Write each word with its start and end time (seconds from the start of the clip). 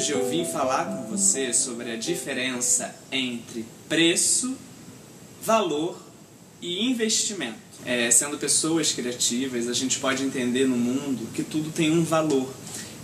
Hoje 0.00 0.12
eu 0.12 0.26
vim 0.30 0.46
falar 0.46 0.86
com 0.86 1.10
você 1.10 1.52
sobre 1.52 1.92
a 1.92 1.96
diferença 1.96 2.96
entre 3.12 3.66
preço, 3.86 4.56
valor 5.44 5.94
e 6.62 6.88
investimento. 6.88 7.58
É, 7.84 8.10
sendo 8.10 8.38
pessoas 8.38 8.92
criativas, 8.92 9.68
a 9.68 9.74
gente 9.74 9.98
pode 9.98 10.22
entender 10.22 10.64
no 10.64 10.74
mundo 10.74 11.28
que 11.34 11.42
tudo 11.42 11.70
tem 11.70 11.90
um 11.90 12.02
valor. 12.02 12.50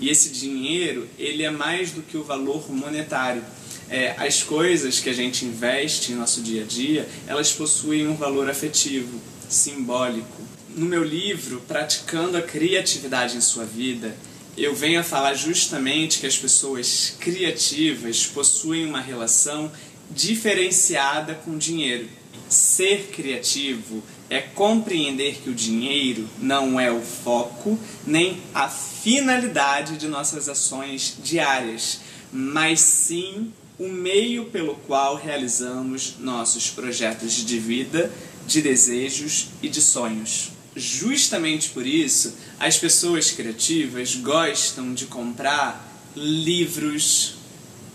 E 0.01 0.09
esse 0.09 0.31
dinheiro, 0.31 1.07
ele 1.19 1.43
é 1.43 1.51
mais 1.51 1.91
do 1.91 2.01
que 2.01 2.17
o 2.17 2.25
valor 2.25 2.73
monetário. 2.73 3.45
É, 3.91 4.15
as 4.17 4.43
coisas 4.43 4.99
que 4.99 5.11
a 5.11 5.15
gente 5.15 5.45
investe 5.45 6.13
em 6.13 6.15
nosso 6.15 6.41
dia 6.41 6.63
a 6.63 6.67
dia, 6.67 7.07
elas 7.27 7.53
possuem 7.53 8.09
um 8.09 8.17
valor 8.17 8.49
afetivo, 8.49 9.21
simbólico. 9.51 10.43
No 10.75 10.87
meu 10.87 11.05
livro, 11.05 11.61
Praticando 11.69 12.39
a 12.39 12.43
Criatividade 12.43 13.37
em 13.37 13.43
Sua 13.43 13.67
Vida, 13.67 14.17
eu 14.57 14.75
venho 14.75 15.01
a 15.01 15.05
falar 15.05 15.35
justamente 15.35 16.19
que 16.19 16.27
as 16.27 16.37
pessoas 16.37 17.15
criativas 17.21 18.27
possuem 18.27 18.87
uma 18.87 19.01
relação 19.01 19.71
diferenciada 20.11 21.35
com 21.35 21.53
o 21.53 21.59
dinheiro. 21.59 22.09
Ser 22.49 23.11
criativo 23.13 24.03
é 24.31 24.41
compreender 24.41 25.41
que 25.43 25.51
o 25.51 25.55
dinheiro 25.55 26.29
não 26.39 26.81
é 26.81 26.91
o 26.91 27.03
foco 27.03 27.79
nem 28.07 28.41
a 28.55 28.69
finalidade 28.69 29.99
de 29.99 30.09
nossas 30.09 30.49
ações 30.49 31.17
diárias, 31.23 32.01
mas 32.33 32.81
sim 32.81 33.53
o 33.79 33.89
meio 33.89 34.47
pelo 34.47 34.75
qual 34.87 35.17
realizamos 35.17 36.15
nossos 36.19 36.71
projetos 36.71 37.33
de 37.33 37.59
vida, 37.59 38.11
de 38.47 38.63
desejos 38.63 39.49
e 39.61 39.69
de 39.69 39.83
sonhos. 39.83 40.56
Justamente 40.77 41.71
por 41.71 41.87
isso, 41.87 42.37
as 42.61 42.77
pessoas 42.77 43.31
criativas 43.31 44.15
gostam 44.17 44.93
de 44.93 45.07
comprar 45.07 45.91
livros, 46.15 47.37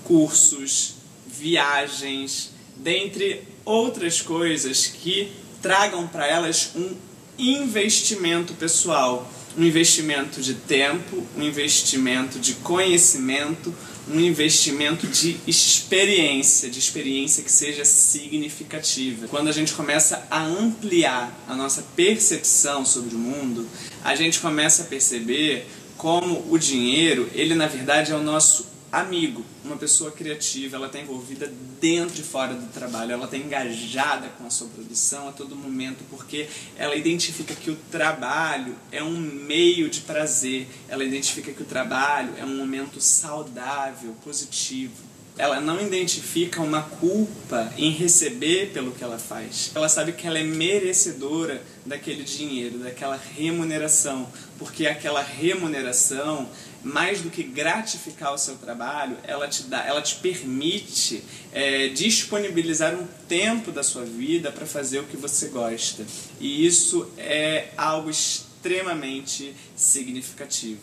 cursos, 0.03 0.95
viagens, 1.27 2.49
dentre 2.75 3.43
outras 3.63 4.19
coisas 4.19 4.87
que 4.87 5.31
tragam 5.61 6.07
para 6.07 6.25
elas 6.25 6.71
um 6.75 6.95
investimento 7.37 8.55
pessoal, 8.55 9.31
um 9.57 9.63
investimento 9.63 10.41
de 10.41 10.53
tempo, 10.53 11.25
um 11.37 11.43
investimento 11.43 12.39
de 12.39 12.53
conhecimento, 12.55 13.73
um 14.09 14.19
investimento 14.19 15.07
de 15.07 15.37
experiência, 15.45 16.69
de 16.69 16.79
experiência 16.79 17.43
que 17.43 17.51
seja 17.51 17.85
significativa. 17.85 19.27
Quando 19.27 19.49
a 19.49 19.51
gente 19.51 19.73
começa 19.73 20.25
a 20.29 20.41
ampliar 20.41 21.43
a 21.47 21.55
nossa 21.55 21.83
percepção 21.95 22.85
sobre 22.85 23.15
o 23.15 23.19
mundo, 23.19 23.67
a 24.03 24.15
gente 24.15 24.39
começa 24.39 24.83
a 24.83 24.85
perceber 24.85 25.67
como 25.97 26.45
o 26.49 26.57
dinheiro, 26.57 27.29
ele 27.33 27.53
na 27.53 27.67
verdade 27.67 28.11
é 28.11 28.15
o 28.15 28.23
nosso 28.23 28.65
amigo, 28.91 29.43
uma 29.63 29.77
pessoa 29.77 30.11
criativa, 30.11 30.75
ela 30.75 30.87
está 30.87 30.99
envolvida 30.99 31.51
dentro 31.79 32.19
e 32.19 32.23
fora 32.23 32.53
do 32.53 32.67
trabalho, 32.73 33.13
ela 33.13 33.25
está 33.25 33.37
engajada 33.37 34.27
com 34.37 34.45
a 34.45 34.49
sua 34.49 34.67
produção 34.67 35.29
a 35.29 35.31
todo 35.31 35.55
momento, 35.55 36.03
porque 36.09 36.49
ela 36.75 36.95
identifica 36.95 37.55
que 37.55 37.71
o 37.71 37.75
trabalho 37.89 38.75
é 38.91 39.01
um 39.01 39.17
meio 39.17 39.89
de 39.89 40.01
prazer, 40.01 40.67
ela 40.89 41.05
identifica 41.05 41.53
que 41.53 41.61
o 41.61 41.65
trabalho 41.65 42.33
é 42.37 42.43
um 42.43 42.57
momento 42.57 42.99
saudável, 42.99 44.13
positivo. 44.23 45.10
Ela 45.41 45.59
não 45.59 45.81
identifica 45.81 46.61
uma 46.61 46.83
culpa 46.83 47.73
em 47.75 47.89
receber 47.89 48.69
pelo 48.71 48.91
que 48.91 49.03
ela 49.03 49.17
faz. 49.17 49.71
Ela 49.73 49.89
sabe 49.89 50.11
que 50.11 50.27
ela 50.27 50.37
é 50.37 50.43
merecedora 50.43 51.63
daquele 51.83 52.23
dinheiro, 52.23 52.77
daquela 52.77 53.19
remuneração, 53.35 54.31
porque 54.59 54.85
aquela 54.85 55.23
remuneração 55.23 56.47
mais 56.83 57.21
do 57.21 57.31
que 57.31 57.41
gratificar 57.41 58.31
o 58.31 58.37
seu 58.37 58.55
trabalho, 58.57 59.17
ela 59.23 59.47
te 59.47 59.63
dá, 59.63 59.83
ela 59.83 59.99
te 59.99 60.13
permite 60.17 61.23
é, 61.51 61.87
disponibilizar 61.87 62.93
um 62.93 63.07
tempo 63.27 63.71
da 63.71 63.81
sua 63.81 64.05
vida 64.05 64.51
para 64.51 64.67
fazer 64.67 64.99
o 64.99 65.05
que 65.05 65.17
você 65.17 65.47
gosta. 65.47 66.05
E 66.39 66.63
isso 66.67 67.11
é 67.17 67.69
algo 67.75 68.11
extremamente 68.11 69.55
significativo. 69.75 70.81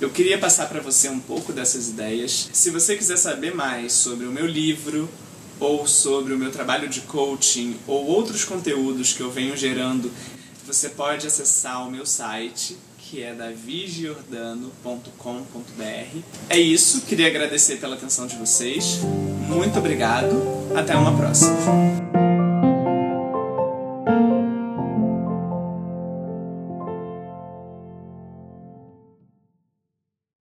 Eu 0.00 0.10
queria 0.10 0.38
passar 0.38 0.68
para 0.68 0.80
você 0.80 1.08
um 1.08 1.20
pouco 1.20 1.52
dessas 1.52 1.88
ideias. 1.88 2.50
Se 2.52 2.70
você 2.70 2.96
quiser 2.96 3.16
saber 3.16 3.54
mais 3.54 3.92
sobre 3.92 4.26
o 4.26 4.30
meu 4.30 4.46
livro, 4.46 5.08
ou 5.60 5.86
sobre 5.86 6.34
o 6.34 6.38
meu 6.38 6.50
trabalho 6.50 6.88
de 6.88 7.02
coaching, 7.02 7.76
ou 7.86 8.06
outros 8.06 8.44
conteúdos 8.44 9.12
que 9.12 9.20
eu 9.20 9.30
venho 9.30 9.56
gerando, 9.56 10.10
você 10.66 10.88
pode 10.88 11.26
acessar 11.26 11.86
o 11.86 11.90
meu 11.90 12.04
site 12.04 12.76
que 12.98 13.22
é 13.22 13.34
davigiordano.com.br. 13.34 16.18
É 16.48 16.58
isso, 16.58 17.02
queria 17.02 17.28
agradecer 17.28 17.76
pela 17.76 17.94
atenção 17.94 18.26
de 18.26 18.34
vocês. 18.36 18.98
Muito 19.48 19.78
obrigado. 19.78 20.34
Até 20.74 20.96
uma 20.96 21.16
próxima. 21.16 21.54